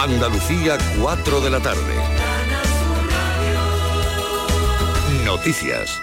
[0.00, 1.80] Andalucía, 4 de la tarde.
[5.26, 6.00] Noticias.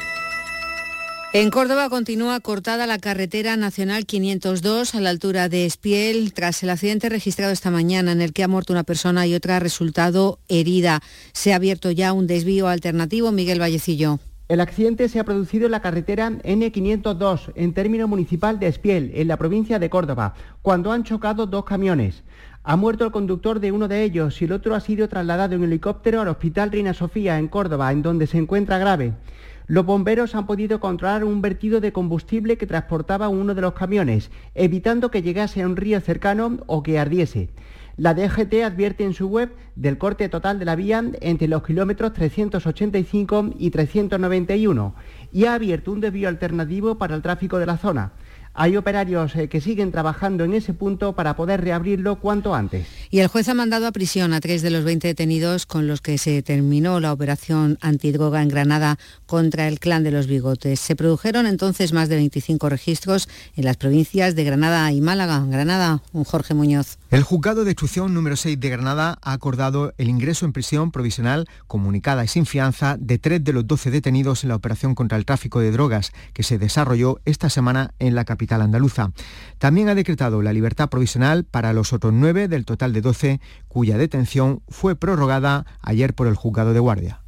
[1.31, 6.71] En Córdoba continúa cortada la carretera nacional 502 a la altura de Espiel tras el
[6.71, 10.39] accidente registrado esta mañana en el que ha muerto una persona y otra ha resultado
[10.49, 10.99] herida.
[11.31, 13.31] Se ha abierto ya un desvío alternativo.
[13.31, 14.19] Miguel Vallecillo.
[14.49, 19.27] El accidente se ha producido en la carretera N502, en término municipal de Espiel, en
[19.27, 22.23] la provincia de Córdoba, cuando han chocado dos camiones.
[22.67, 25.63] Ha muerto el conductor de uno de ellos y el otro ha sido trasladado en
[25.63, 29.13] helicóptero al Hospital Reina Sofía, en Córdoba, en donde se encuentra grave.
[29.67, 34.31] Los bomberos han podido controlar un vertido de combustible que transportaba uno de los camiones,
[34.55, 37.49] evitando que llegase a un río cercano o que ardiese.
[37.97, 42.13] La DGT advierte en su web del corte total de la vía entre los kilómetros
[42.13, 44.95] 385 y 391
[45.31, 48.13] y ha abierto un desvío alternativo para el tráfico de la zona.
[48.57, 52.87] Hay operarios eh, que siguen trabajando en ese punto para poder reabrirlo cuanto antes.
[53.09, 55.99] Y el juez ha mandado a prisión a tres de los 20 detenidos con los
[55.99, 60.79] que se terminó la operación antidroga en Granada contra el clan de los bigotes.
[60.79, 65.43] Se produjeron entonces más de 25 registros en las provincias de Granada y Málaga.
[65.45, 66.97] Granada, un Jorge Muñoz.
[67.11, 71.45] El juzgado de instrucción número 6 de Granada ha acordado el ingreso en prisión provisional
[71.67, 75.25] comunicada y sin fianza de tres de los 12 detenidos en la operación contra el
[75.25, 79.11] tráfico de drogas que se desarrolló esta semana en la capital andaluza.
[79.57, 83.97] También ha decretado la libertad provisional para los otros nueve del total de 12 cuya
[83.97, 87.21] detención fue prorrogada ayer por el juzgado de guardia.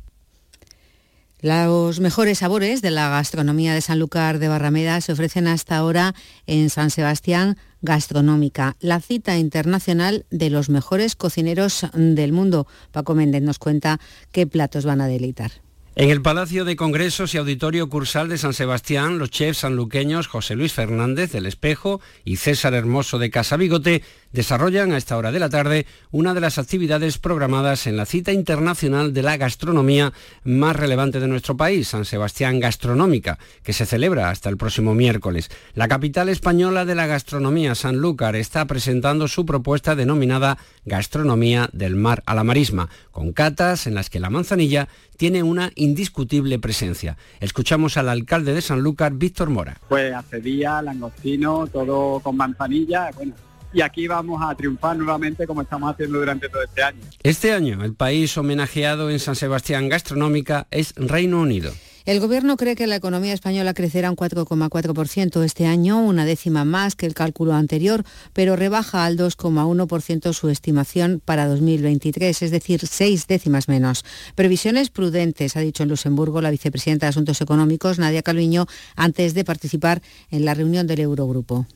[1.39, 6.15] Los mejores sabores de la gastronomía de Sanlúcar de Barrameda se ofrecen hasta ahora
[6.47, 12.65] en San Sebastián Gastronómica, la cita internacional de los mejores cocineros del mundo.
[12.91, 13.99] Paco Méndez nos cuenta
[14.31, 15.51] qué platos van a deleitar.
[15.99, 20.55] En el Palacio de Congresos y Auditorio Cursal de San Sebastián, los chefs sanluqueños José
[20.55, 25.39] Luis Fernández del Espejo y César Hermoso de Casa Bigote desarrollan a esta hora de
[25.39, 30.75] la tarde una de las actividades programadas en la cita internacional de la gastronomía más
[30.75, 35.49] relevante de nuestro país, San Sebastián Gastronómica, que se celebra hasta el próximo miércoles.
[35.73, 42.21] La capital española de la gastronomía, Sanlúcar, está presentando su propuesta denominada Gastronomía del Mar
[42.27, 44.87] a la Marisma, con catas en las que la manzanilla
[45.17, 47.17] tiene una indiscutible presencia.
[47.39, 49.77] Escuchamos al alcalde de Sanlúcar, Víctor Mora.
[49.89, 53.33] Pues hace día, langostino, todo con manzanilla, bueno,
[53.73, 57.01] y aquí vamos a triunfar nuevamente como estamos haciendo durante todo este año.
[57.23, 61.71] Este año el país homenajeado en San Sebastián Gastronómica es Reino Unido.
[62.07, 66.95] El Gobierno cree que la economía española crecerá un 4,4% este año, una décima más
[66.95, 73.27] que el cálculo anterior, pero rebaja al 2,1% su estimación para 2023, es decir, seis
[73.27, 74.05] décimas menos.
[74.35, 79.43] Previsiones prudentes, ha dicho en Luxemburgo la vicepresidenta de Asuntos Económicos, Nadia Calviño, antes de
[79.43, 80.01] participar
[80.31, 81.67] en la reunión del Eurogrupo.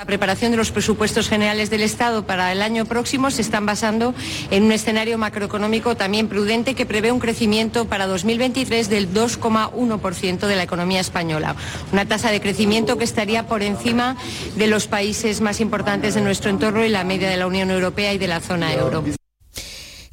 [0.00, 4.14] La preparación de los presupuestos generales del Estado para el año próximo se están basando
[4.50, 10.56] en un escenario macroeconómico también prudente que prevé un crecimiento para 2023 del 2,1% de
[10.56, 11.54] la economía española,
[11.92, 14.16] una tasa de crecimiento que estaría por encima
[14.56, 18.14] de los países más importantes de nuestro entorno y la media de la Unión Europea
[18.14, 19.04] y de la zona euro.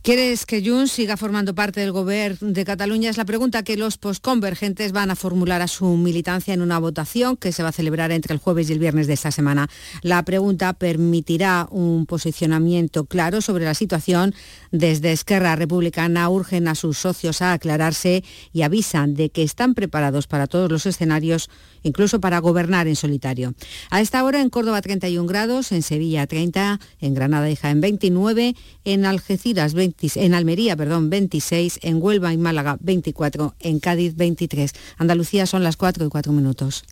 [0.08, 3.10] ¿Quieres que Junts siga formando parte del gobierno de Cataluña?
[3.10, 7.36] Es la pregunta que los postconvergentes van a formular a su militancia en una votación
[7.36, 9.68] que se va a celebrar entre el jueves y el viernes de esta semana.
[10.04, 14.34] La pregunta permitirá un posicionamiento claro sobre la situación.
[14.72, 18.24] Desde Esquerra Republicana urgen a sus socios a aclararse
[18.54, 21.50] y avisan de que están preparados para todos los escenarios,
[21.84, 23.56] incluso para gobernar en solitario.
[23.90, 28.56] A esta hora en Córdoba 31 grados, en Sevilla 30, en Granada y Jaén 29,
[28.86, 34.72] en Algeciras 20 en Almería, perdón, 26, en Huelva y Málaga 24, en Cádiz 23.
[34.98, 36.84] Andalucía son las 4 y 4 minutos.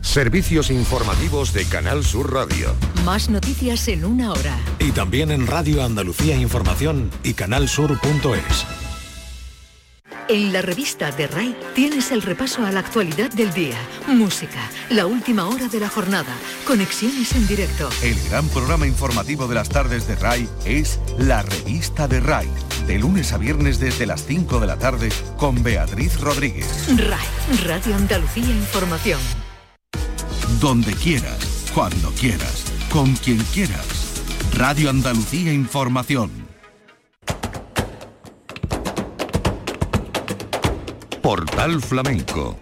[0.00, 2.74] Servicios informativos de Canal Sur Radio.
[3.04, 4.58] Más noticias en una hora.
[4.80, 8.81] Y también en Radio Andalucía Información y canalsur.es.
[10.28, 15.06] En la revista de RAI tienes el repaso a la actualidad del día, música, la
[15.06, 16.34] última hora de la jornada,
[16.66, 17.90] conexiones en directo.
[18.02, 22.48] El gran programa informativo de las tardes de RAI es La revista de RAI,
[22.86, 26.66] de lunes a viernes desde las 5 de la tarde con Beatriz Rodríguez.
[26.88, 29.20] RAI, Radio Andalucía Información.
[30.60, 33.86] Donde quieras, cuando quieras, con quien quieras.
[34.54, 36.41] Radio Andalucía Información.
[41.22, 42.61] Portal Flamenco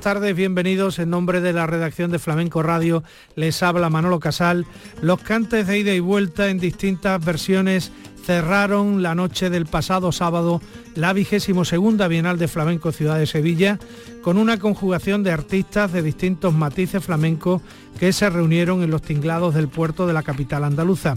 [0.00, 3.04] tardes, bienvenidos en nombre de la redacción de Flamenco Radio.
[3.36, 4.64] Les habla Manolo Casal.
[5.02, 7.92] Los cantes de ida y vuelta en distintas versiones
[8.24, 10.62] cerraron la noche del pasado sábado
[10.94, 13.78] la vigésimo segunda Bienal de Flamenco Ciudad de Sevilla
[14.22, 17.60] con una conjugación de artistas de distintos matices flamencos
[17.98, 21.16] que se reunieron en los tinglados del puerto de la capital andaluza.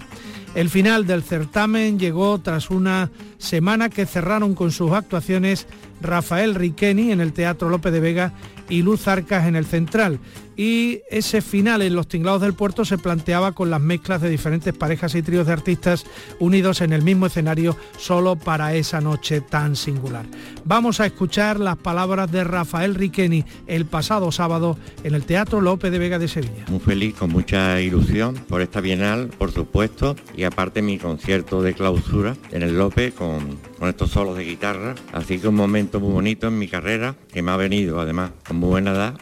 [0.55, 5.67] El final del certamen llegó tras una semana que cerraron con sus actuaciones
[6.01, 8.33] Rafael Riqueni en el Teatro López de Vega
[8.69, 10.19] y Luz Arcas en el Central
[10.55, 14.73] y ese final en los tinglados del puerto se planteaba con las mezclas de diferentes
[14.73, 16.05] parejas y tríos de artistas
[16.39, 20.25] unidos en el mismo escenario solo para esa noche tan singular.
[20.65, 25.91] Vamos a escuchar las palabras de Rafael Riqueni el pasado sábado en el Teatro López
[25.91, 26.65] de Vega de Sevilla.
[26.67, 31.73] Muy feliz, con mucha ilusión por esta Bienal, por supuesto, y aparte mi concierto de
[31.73, 36.11] clausura en el López con, con estos solos de guitarra, así que un momento muy
[36.11, 39.15] bonito en mi carrera que me ha venido además muy buena edad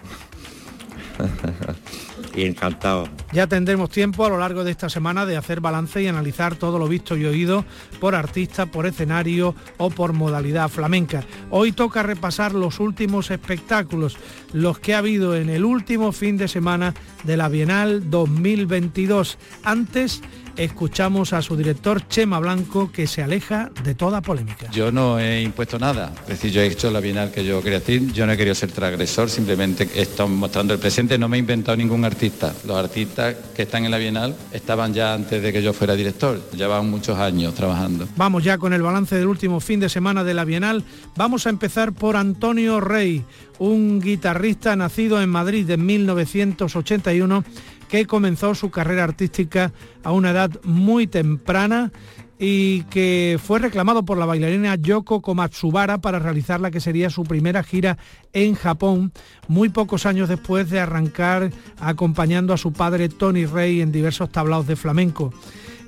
[2.35, 3.07] y encantado.
[3.31, 6.79] Ya tendremos tiempo a lo largo de esta semana de hacer balance y analizar todo
[6.79, 7.65] lo visto y oído
[7.99, 11.23] por artista, por escenario o por modalidad flamenca.
[11.49, 14.17] Hoy toca repasar los últimos espectáculos,
[14.53, 16.93] los que ha habido en el último fin de semana
[17.23, 19.37] de la Bienal 2022.
[19.63, 20.21] Antes
[20.57, 24.69] escuchamos a su director Chema Blanco que se aleja de toda polémica.
[24.71, 27.79] Yo no he impuesto nada, es decir, yo he hecho la bienal que yo quería
[27.79, 31.37] decir, yo no he querido ser transgresor, simplemente he estado mostrando el presente, no me
[31.37, 32.53] he inventado ningún artista.
[32.65, 36.41] Los artistas que están en la bienal estaban ya antes de que yo fuera director,
[36.51, 38.07] llevaban muchos años trabajando.
[38.15, 40.83] Vamos ya con el balance del último fin de semana de la bienal.
[41.15, 43.23] Vamos a empezar por Antonio Rey,
[43.59, 47.43] un guitarrista nacido en Madrid en 1981
[47.91, 51.91] que comenzó su carrera artística a una edad muy temprana
[52.39, 57.23] y que fue reclamado por la bailarina Yoko Komatsubara para realizar la que sería su
[57.23, 57.97] primera gira
[58.31, 59.11] en Japón,
[59.49, 61.51] muy pocos años después de arrancar
[61.81, 65.33] acompañando a su padre Tony Rey en diversos tablaos de flamenco.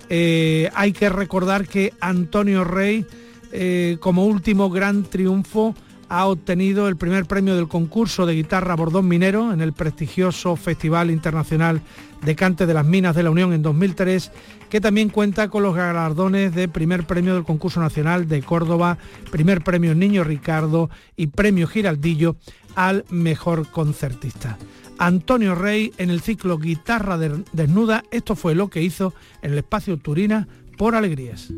[0.10, 3.06] Eh, hay que recordar que Antonio Rey,
[3.54, 5.74] eh, como último gran triunfo,
[6.14, 11.10] ha obtenido el primer premio del concurso de guitarra Bordón Minero en el prestigioso Festival
[11.10, 11.82] Internacional
[12.22, 14.32] de Cante de las Minas de la Unión en 2003,
[14.70, 19.00] que también cuenta con los galardones de primer premio del concurso nacional de Córdoba,
[19.32, 22.36] primer premio Niño Ricardo y premio Giraldillo
[22.76, 24.60] al mejor concertista.
[25.00, 29.98] Antonio Rey en el ciclo Guitarra Desnuda, esto fue lo que hizo en el espacio
[29.98, 31.52] Turina por Alegrías.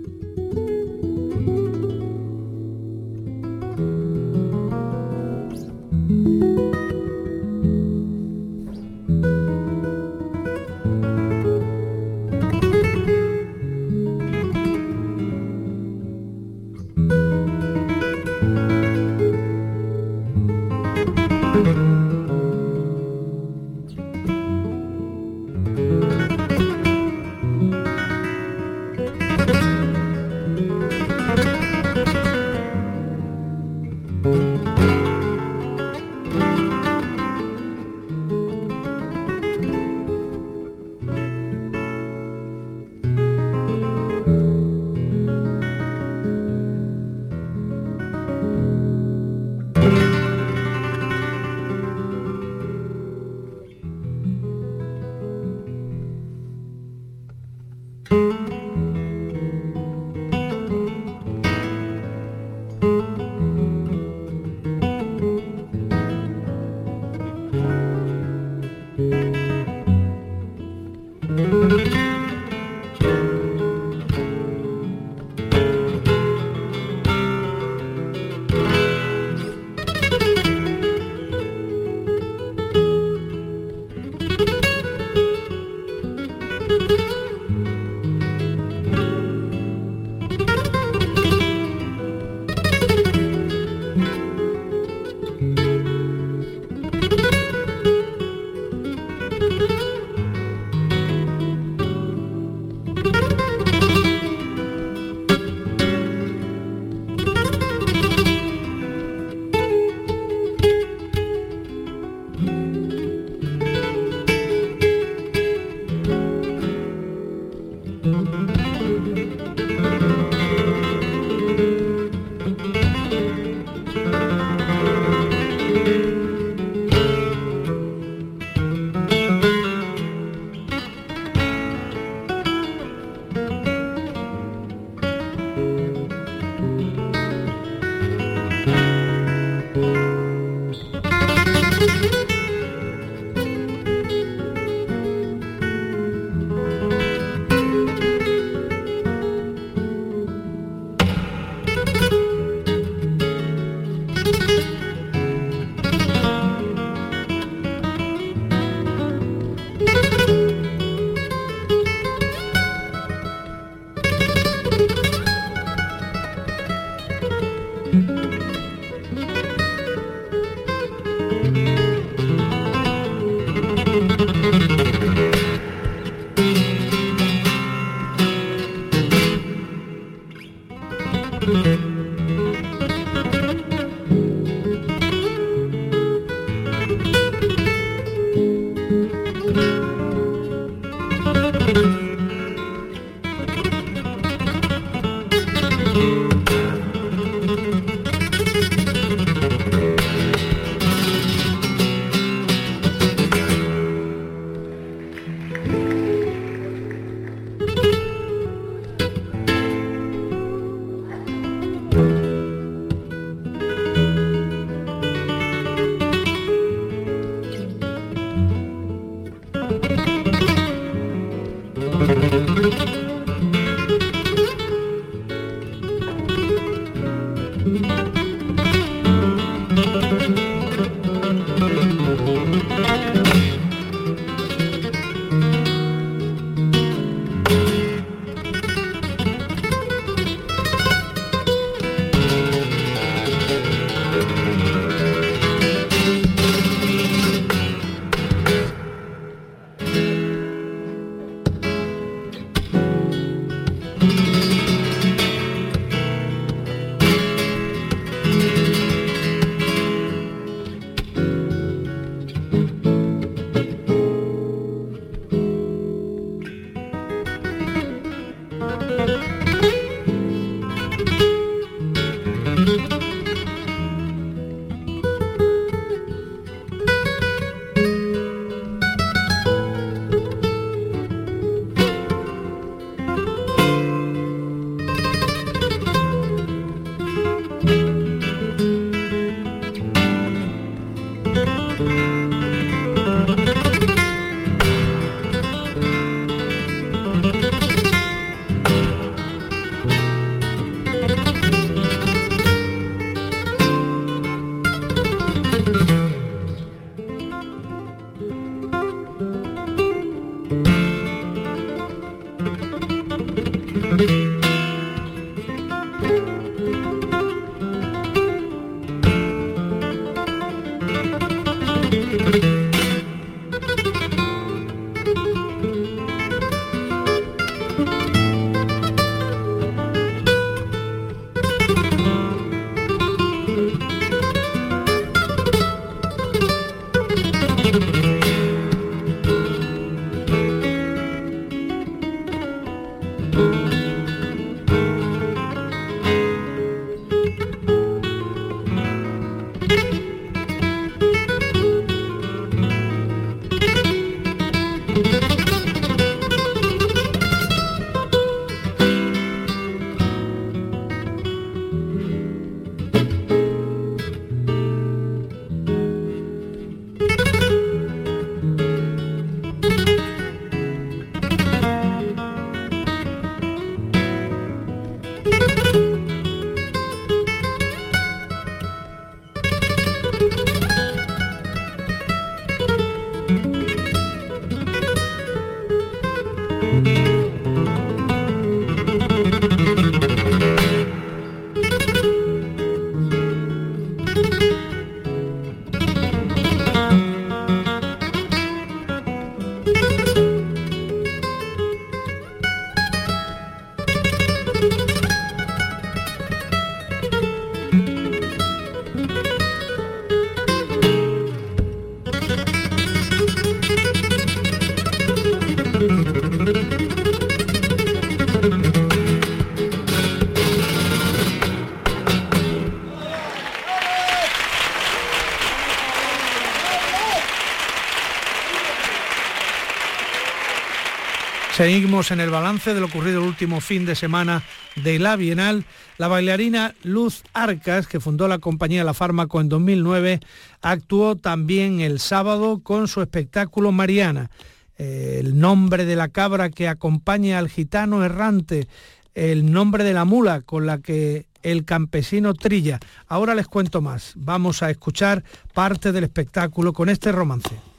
[431.66, 434.44] Seguimos en el balance de lo ocurrido el último fin de semana
[434.76, 435.66] de la Bienal.
[435.98, 440.20] La bailarina Luz Arcas, que fundó la compañía La Fármaco en 2009,
[440.62, 444.30] actuó también el sábado con su espectáculo Mariana.
[444.78, 448.68] el nombre de la cabra que acompaña al gitano errante,
[449.16, 452.80] el nombre de la mula con la que el campesino trilla.
[453.08, 454.14] Ahora les cuento más.
[454.14, 455.24] Vamos a escuchar
[455.56, 457.75] parte del espectáculo con este romance.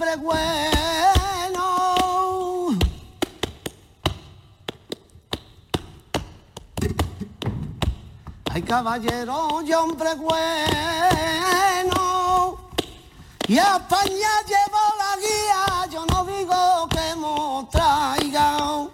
[0.00, 1.66] Hombre bueno.
[8.50, 10.40] Hay caballero y hombre bueno.
[13.46, 18.88] Y a España llevo la guía, yo no digo que me traiga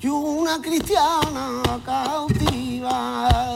[0.00, 3.55] y una cristiana cautiva.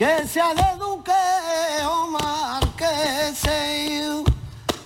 [0.00, 1.12] Sea de duque
[1.84, 3.42] o marqués,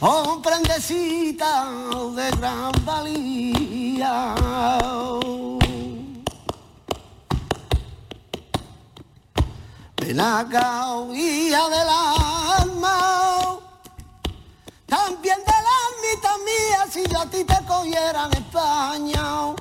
[0.01, 1.71] o prendecita
[2.17, 4.35] de gran valía.
[9.99, 13.61] Ven acá, hija del alma,
[14.87, 19.55] también de la almita mía, si yo a ti te cogiera en España,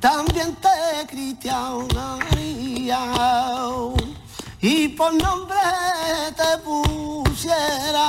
[0.00, 2.98] también te cristianaría
[4.66, 5.58] y por nombre
[6.34, 8.06] te pusiera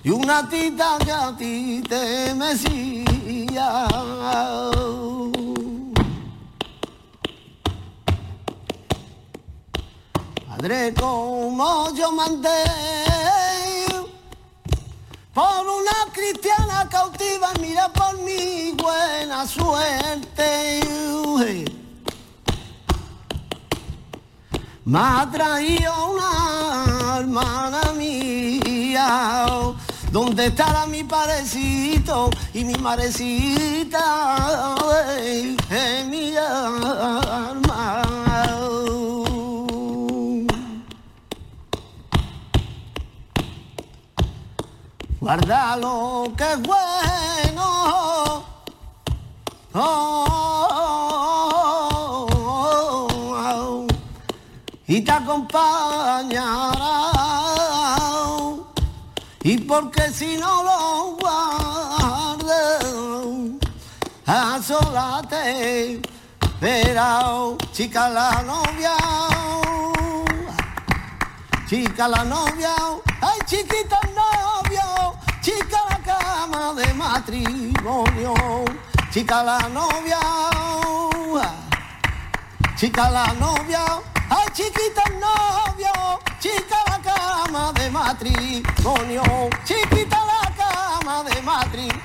[0.06, 3.90] y una tita que a ti te mecía.
[10.48, 13.17] Padre, como yo mandé
[15.38, 20.82] por una cristiana cautiva, mira por mi buena suerte.
[24.84, 29.46] Me ha traído una hermana mía,
[30.12, 34.76] donde estará mi parecito y mi marecita,
[36.10, 38.07] mi alma.
[45.28, 48.46] Guarda lo que es bueno.
[49.74, 50.38] Oh,
[54.88, 57.12] y te acompañará.
[59.44, 62.86] Y porque si no lo guardas,
[64.26, 65.22] a sola
[67.74, 68.96] chica la novia.
[71.68, 72.74] Chica la novia,
[73.20, 74.57] ay chiquita novio,
[75.48, 78.34] chica la cama de matrimonio,
[79.10, 80.20] chica la novia,
[82.76, 83.86] chica la novia,
[84.28, 89.24] ay chiquita novio, chica la cama de matrimonio,
[89.64, 92.04] chiquita la cama de matrimonio.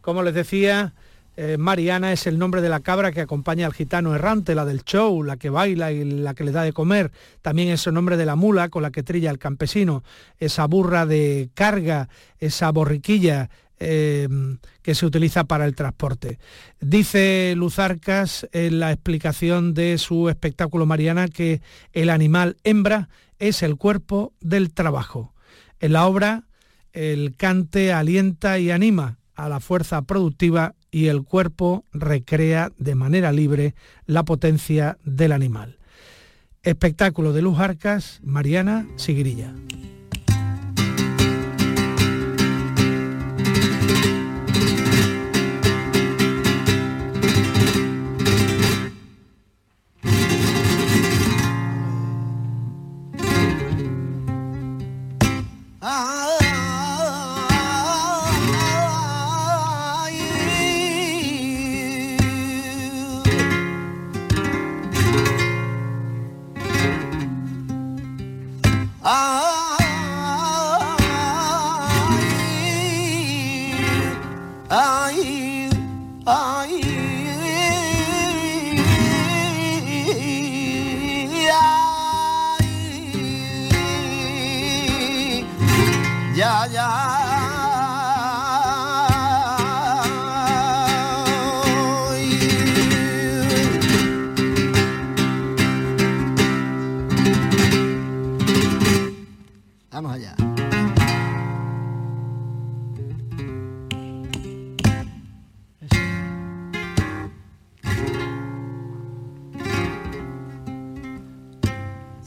[0.00, 0.94] Como les decía,
[1.36, 4.84] eh, Mariana es el nombre de la cabra que acompaña al gitano errante, la del
[4.84, 7.12] show, la que baila y la que le da de comer.
[7.42, 10.02] También es el nombre de la mula con la que trilla el campesino,
[10.38, 14.26] esa burra de carga, esa borriquilla eh,
[14.80, 16.38] que se utiliza para el transporte.
[16.80, 21.60] Dice Luzarcas en la explicación de su espectáculo Mariana que
[21.92, 25.34] el animal hembra es el cuerpo del trabajo.
[25.80, 26.44] En la obra,
[26.94, 33.32] el cante alienta y anima a la fuerza productiva y el cuerpo recrea de manera
[33.32, 33.74] libre
[34.06, 35.78] la potencia del animal.
[36.62, 39.52] Espectáculo de Luz Arcas, Mariana Sigrilla.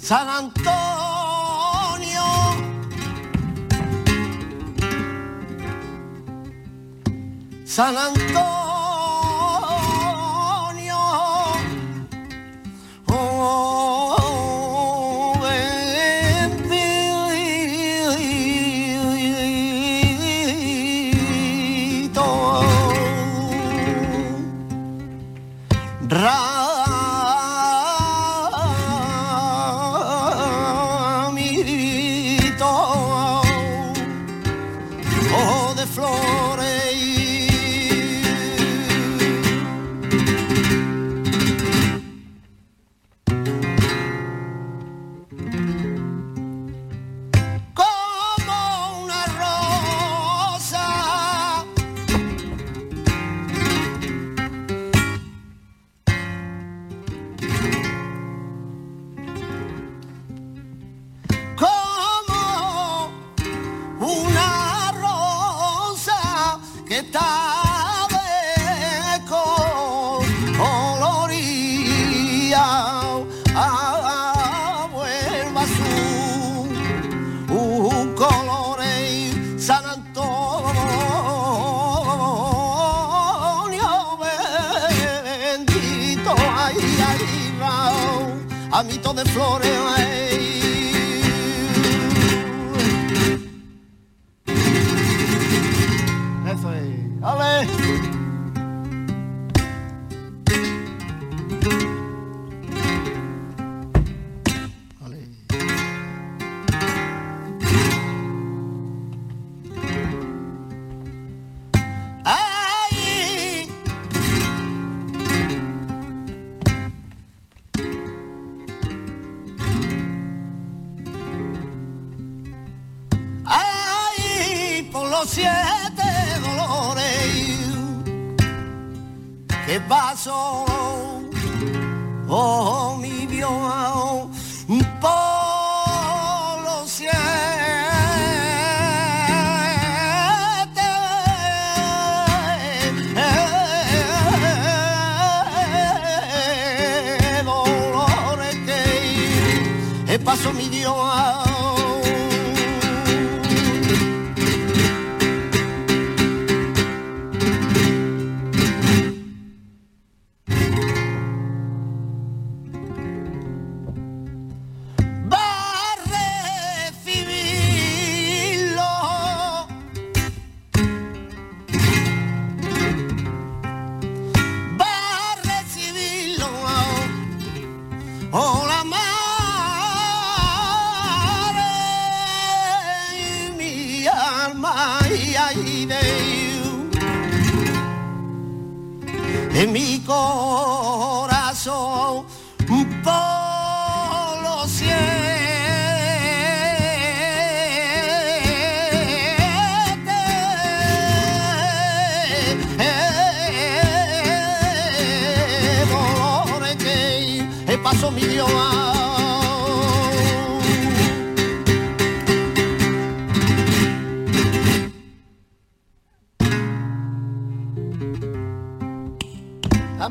[0.09, 0.88] San Antonio.
[7.79, 8.58] San Antonio.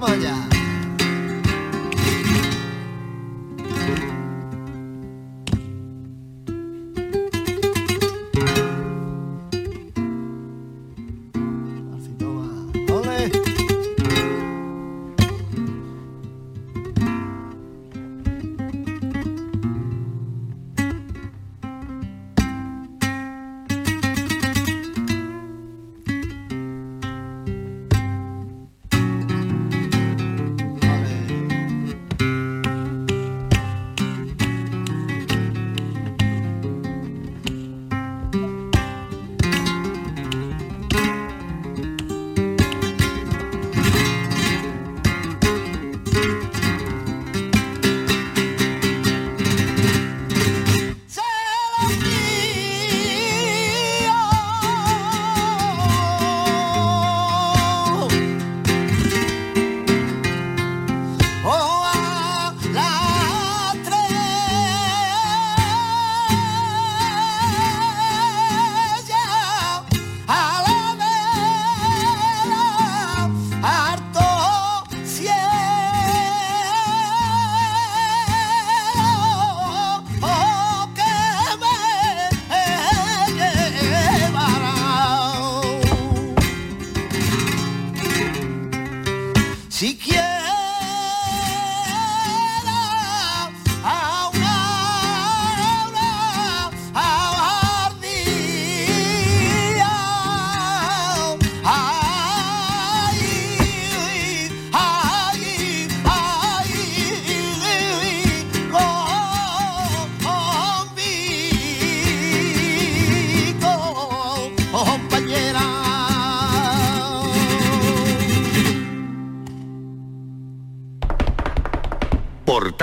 [0.00, 0.57] Vamos allá.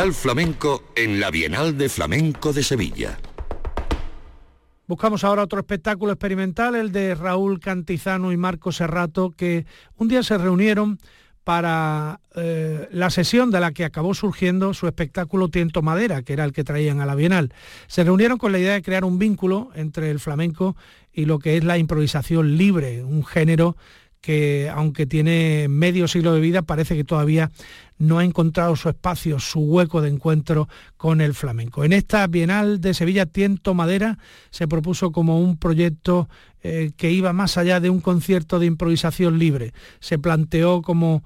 [0.05, 3.17] Portal Flamenco en la Bienal de Flamenco de Sevilla.
[4.85, 9.65] Buscamos ahora otro espectáculo experimental, el de Raúl Cantizano y Marco Serrato, que
[9.97, 10.99] un día se reunieron
[11.43, 16.43] para eh, la sesión de la que acabó surgiendo su espectáculo Tiento Madera, que era
[16.43, 17.51] el que traían a la Bienal.
[17.87, 20.75] Se reunieron con la idea de crear un vínculo entre el flamenco
[21.13, 23.75] y lo que es la improvisación libre, un género
[24.25, 27.51] que aunque tiene medio siglo de vida, parece que todavía
[27.99, 31.83] no ha encontrado su espacio, su hueco de encuentro con el flamenco.
[31.83, 34.17] En esta Bienal de Sevilla Tiento Madera
[34.49, 36.27] se propuso como un proyecto
[36.63, 39.73] eh, que iba más allá de un concierto de improvisación libre.
[39.99, 41.23] Se planteó como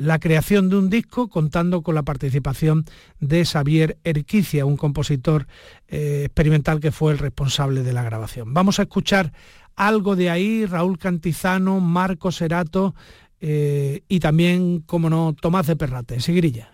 [0.00, 2.84] la creación de un disco contando con la participación
[3.18, 5.46] de Xavier Erquicia, un compositor
[5.88, 8.54] eh, experimental que fue el responsable de la grabación.
[8.54, 9.32] Vamos a escuchar
[9.76, 12.94] algo de ahí, Raúl Cantizano, Marco Serato
[13.40, 16.70] eh, y también, como no, Tomás de Perrate, Sigrilla.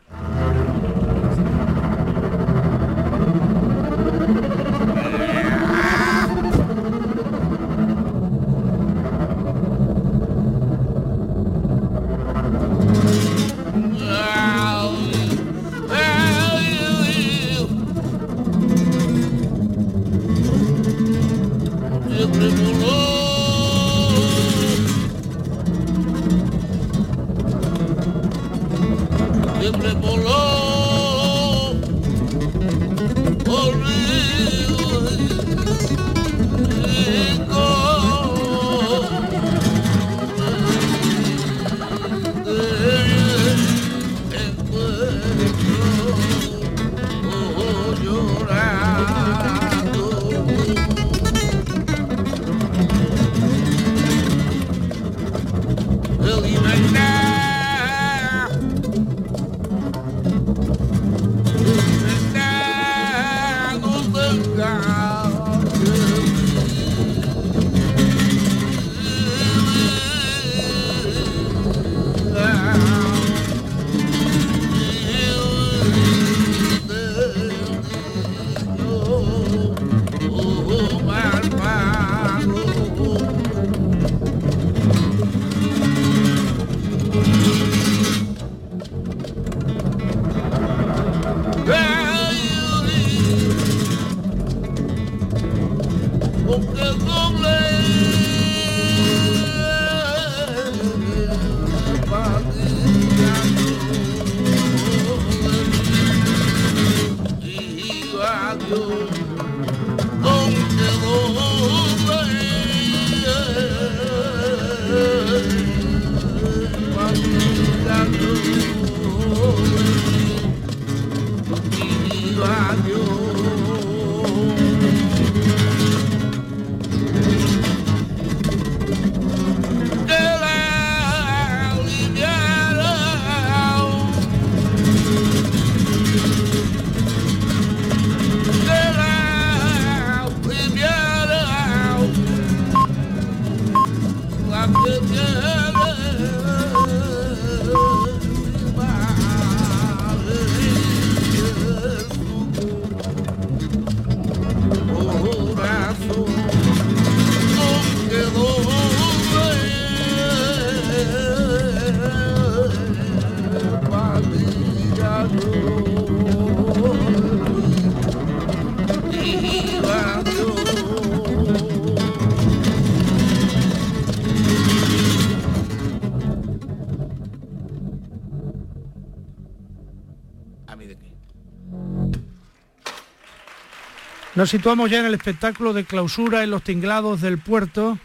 [184.36, 187.98] Nos situamos ya en el espectáculo de clausura en los tinglados del puerto.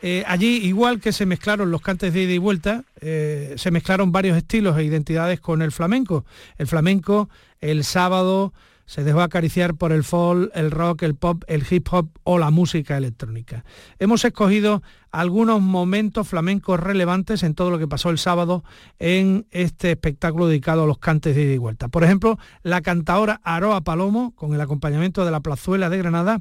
[0.00, 4.12] Eh, allí, igual que se mezclaron los cantes de ida y vuelta, eh, se mezclaron
[4.12, 6.24] varios estilos e identidades con el flamenco.
[6.56, 7.28] El flamenco
[7.60, 8.52] el sábado
[8.86, 12.50] se dejó acariciar por el folk, el rock, el pop, el hip hop o la
[12.50, 13.64] música electrónica.
[13.98, 18.64] Hemos escogido algunos momentos flamencos relevantes en todo lo que pasó el sábado
[18.98, 21.88] en este espectáculo dedicado a los cantes de ida y vuelta.
[21.88, 26.40] Por ejemplo, la cantadora Aroa Palomo, con el acompañamiento de la Plazuela de Granada,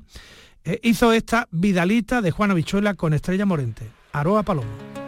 [0.64, 3.90] eh, hizo esta Vidalita de Juana Bichuela con Estrella Morente.
[4.14, 5.01] Aroa Palomo.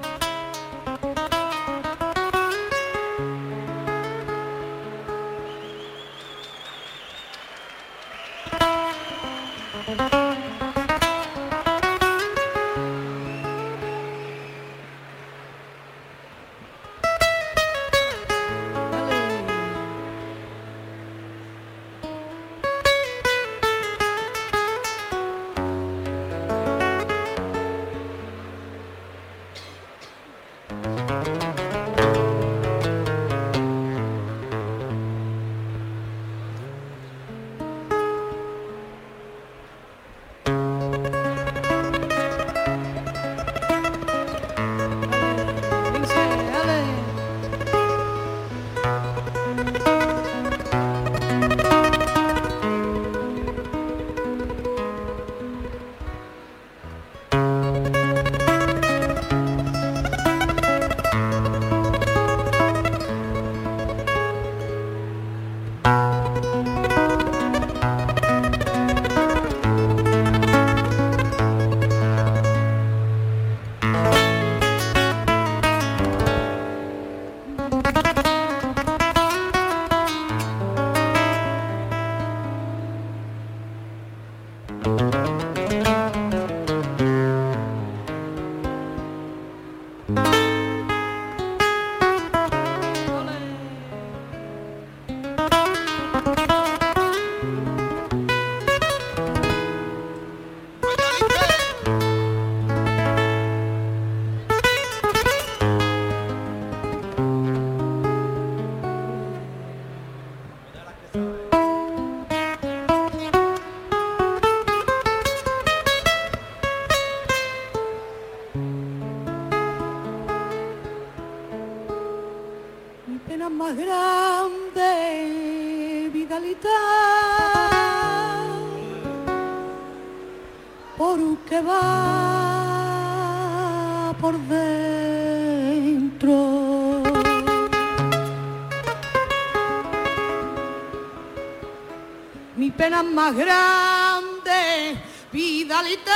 [143.34, 146.12] Más grande, Vidalita.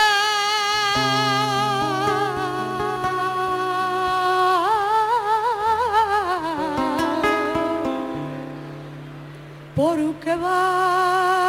[9.76, 11.47] porque va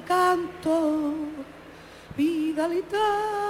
[0.00, 1.14] canto,
[2.16, 3.49] vida letal.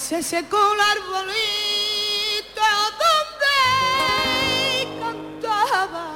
[0.00, 2.62] Se secó el arbolito
[3.02, 3.58] donde
[4.98, 6.06] cantaba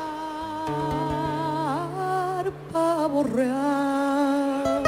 [2.72, 4.82] pavo real.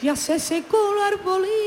[0.00, 1.61] Ya se secó el arbolito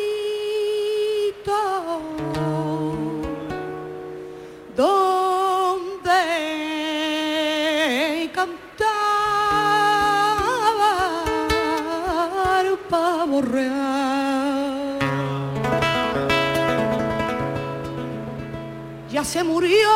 [19.26, 19.95] se murió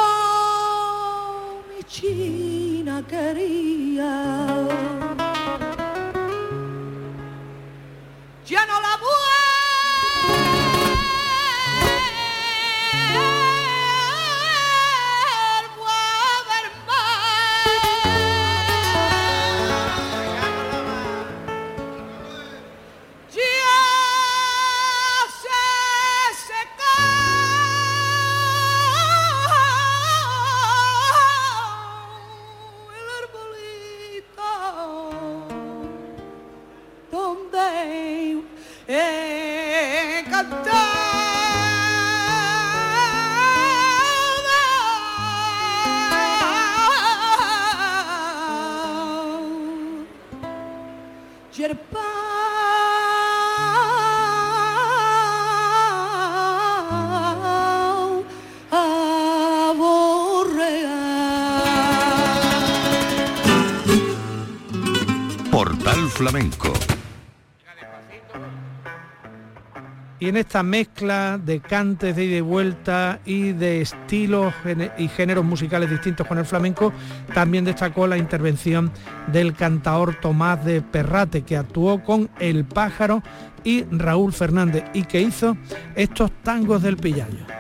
[70.30, 74.54] en esta mezcla de cantes de ida y vuelta y de estilos
[74.98, 76.94] y géneros musicales distintos con el flamenco,
[77.34, 78.92] también destacó la intervención
[79.32, 83.24] del cantaor Tomás de Perrate, que actuó con El Pájaro
[83.64, 85.58] y Raúl Fernández y que hizo
[85.96, 87.59] estos tangos del Pillayo.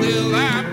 [0.00, 0.69] will I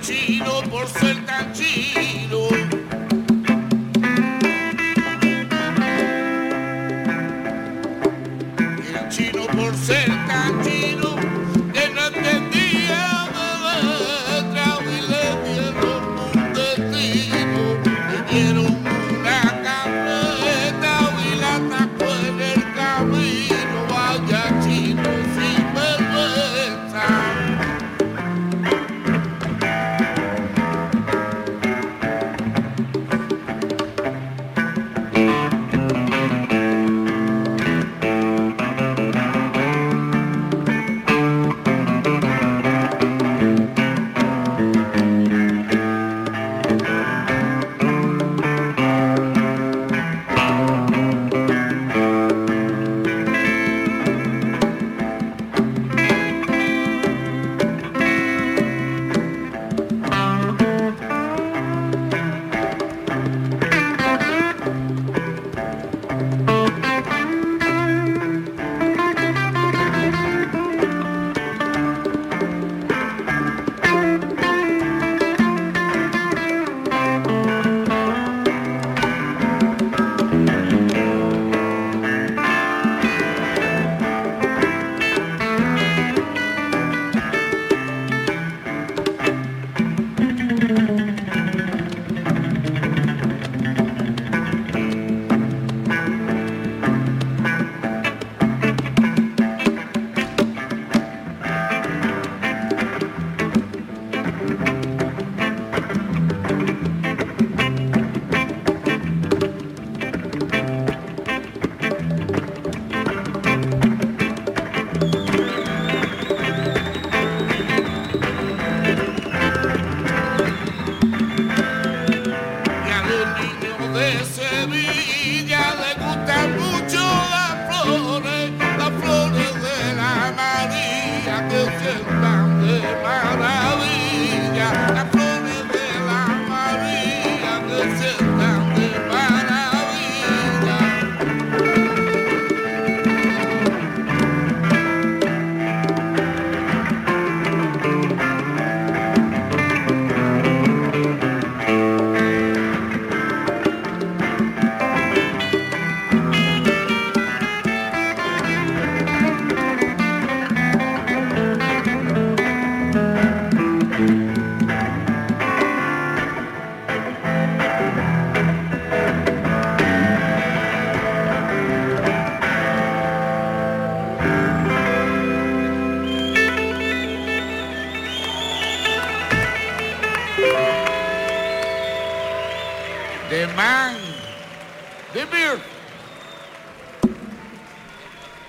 [0.00, 2.07] chino por ser tan chino.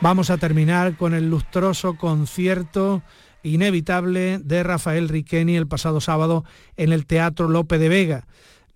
[0.10, 3.04] Vamos a terminar con el lustroso concierto
[3.44, 6.46] inevitable de Rafael Riqueni el pasado sábado
[6.78, 8.26] en el Teatro Lope de Vega.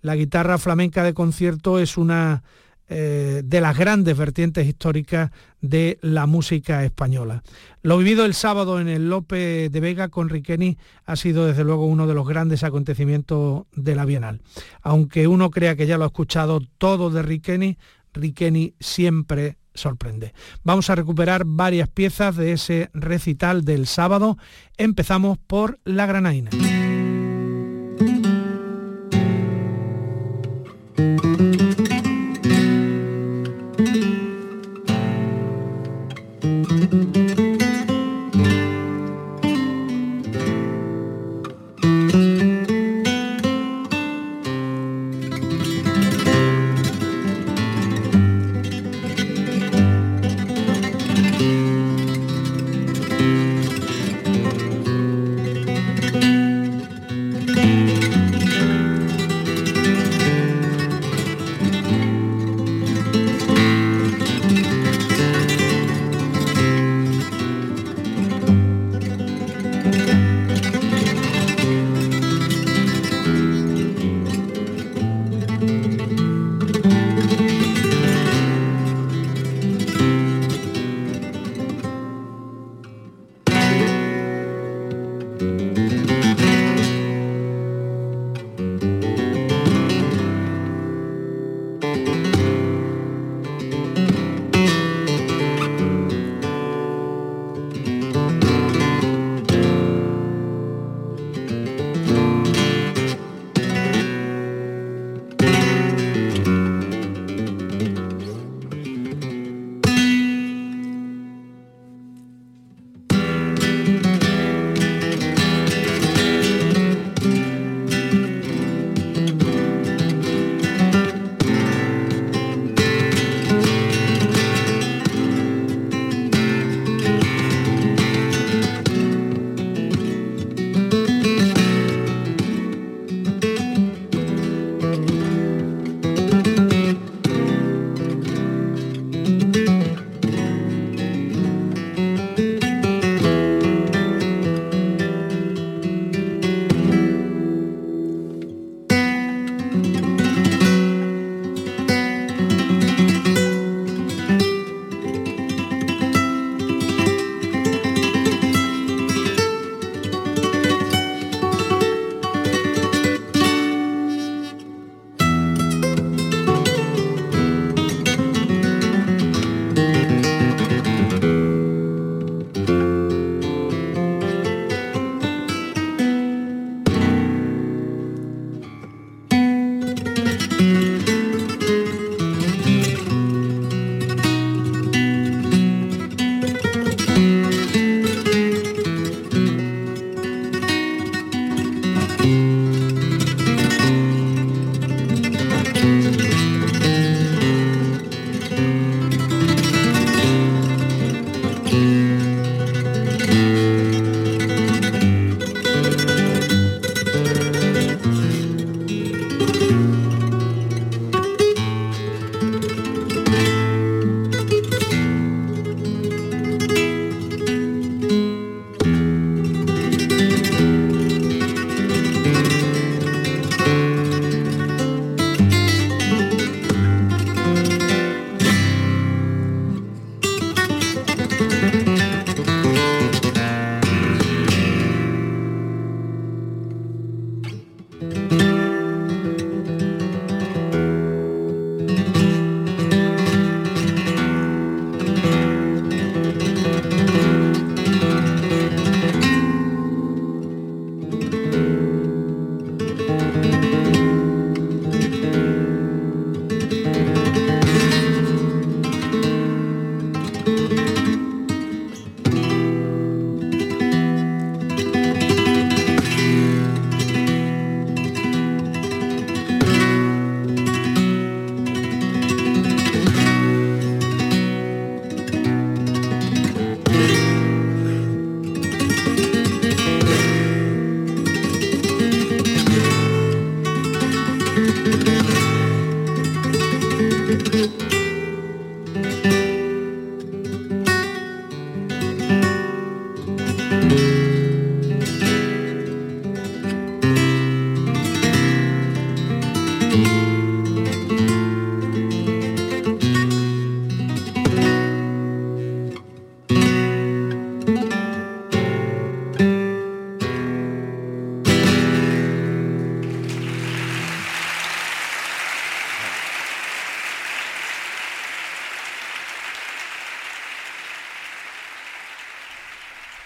[0.00, 2.44] La guitarra flamenca de concierto es una
[2.88, 7.42] eh, de las grandes vertientes históricas de la música española.
[7.82, 11.84] Lo vivido el sábado en el Lope de Vega con Riqueni ha sido desde luego
[11.86, 14.40] uno de los grandes acontecimientos de la Bienal.
[14.82, 17.76] Aunque uno crea que ya lo ha escuchado todo de Riqueni,
[18.12, 20.32] Riqueni siempre sorprende.
[20.62, 24.38] Vamos a recuperar varias piezas de ese recital del sábado.
[24.76, 26.50] Empezamos por La Granaina.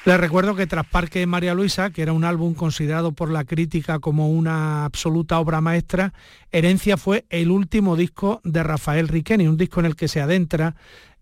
[0.08, 3.98] Les recuerdo que tras Parque María Luisa, que era un álbum considerado por la crítica
[3.98, 6.14] como una absoluta obra maestra,
[6.50, 10.76] Herencia fue el último disco de Rafael Riqueni, un disco en el que se adentra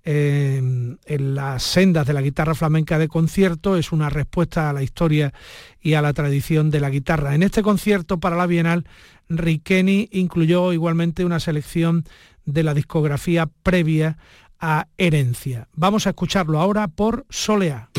[0.05, 0.63] eh,
[1.05, 5.35] en las sendas de la guitarra flamenca de concierto, es una respuesta a la historia
[5.81, 7.35] y a la tradición de la guitarra.
[7.35, 8.87] En este concierto para la Bienal,
[9.29, 12.05] Riqueni incluyó igualmente una selección
[12.45, 14.17] de la discografía previa
[14.61, 15.67] a Herencia.
[15.75, 17.91] Vamos a escucharlo ahora por Soleá.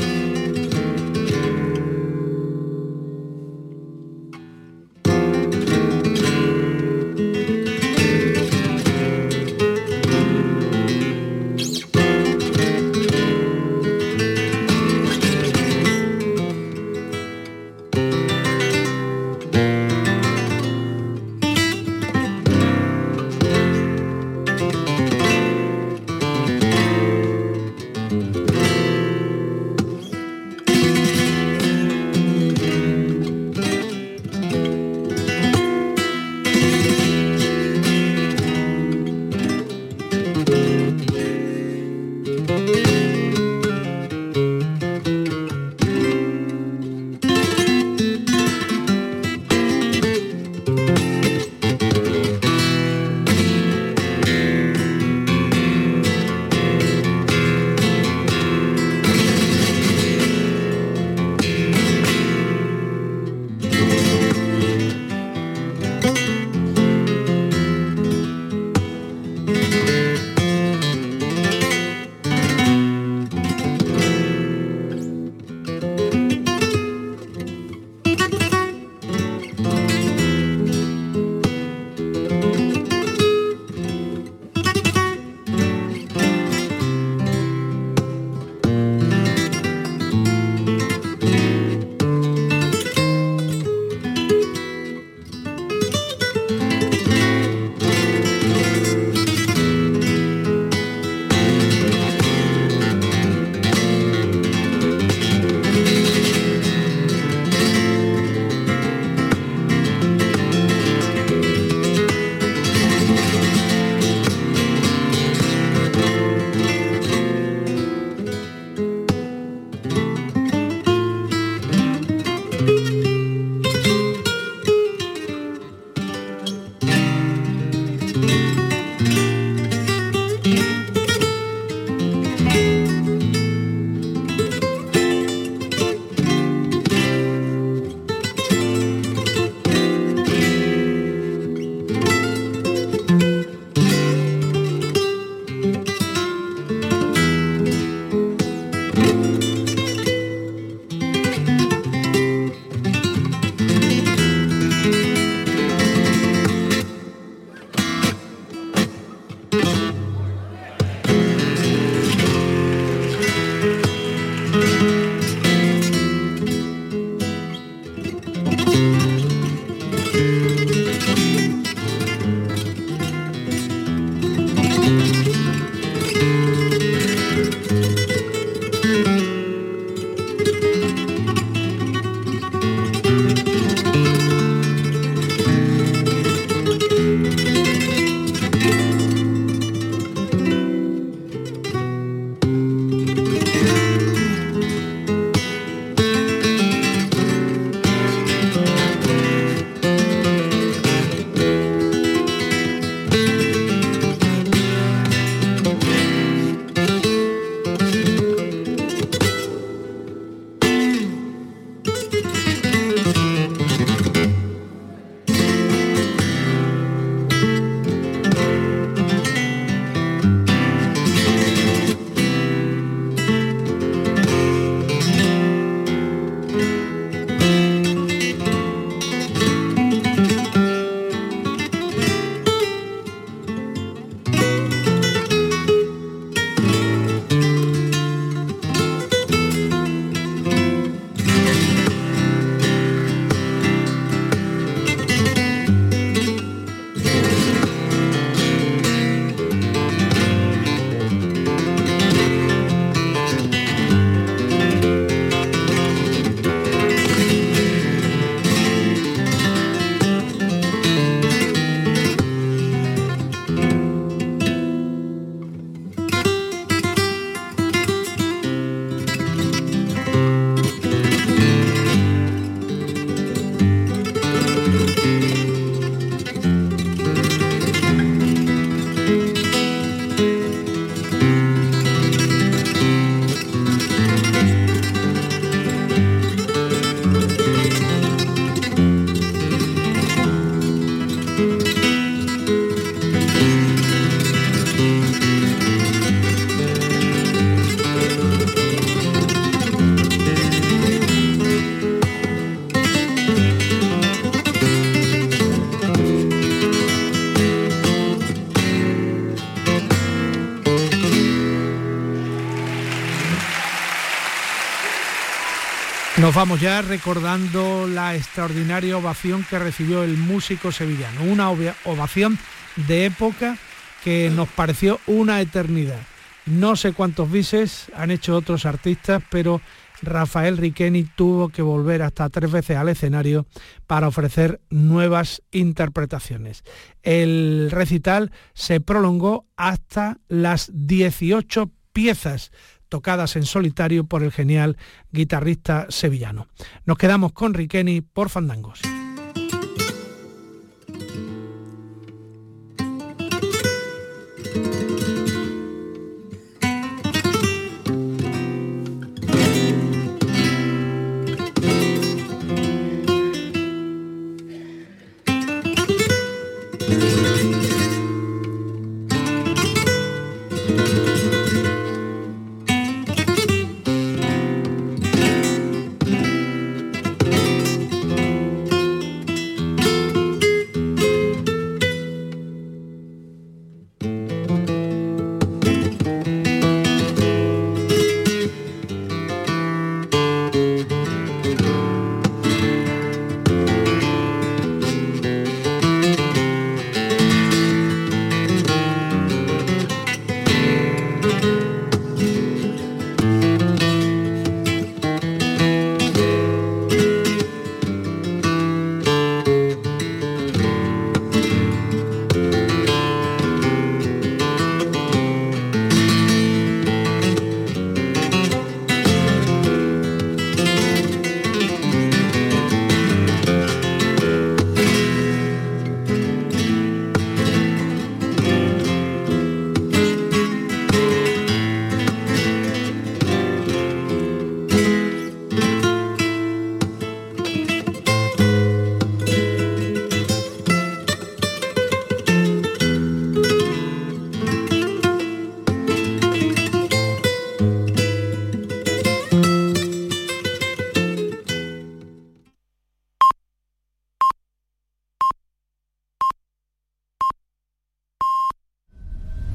[316.28, 322.38] Nos vamos ya recordando la extraordinaria ovación que recibió el músico sevillano, una ovación
[322.76, 323.58] de época
[324.04, 326.02] que nos pareció una eternidad.
[326.46, 329.62] No sé cuántos bises han hecho otros artistas, pero
[330.02, 333.46] Rafael Riqueni tuvo que volver hasta tres veces al escenario
[333.86, 336.66] para ofrecer nuevas interpretaciones.
[337.04, 342.52] El recital se prolongó hasta las 18 piezas
[342.90, 344.78] tocadas en solitario por el genial
[345.12, 346.48] guitarrista sevillano.
[346.86, 348.82] Nos quedamos con Riqueni por Fandangos.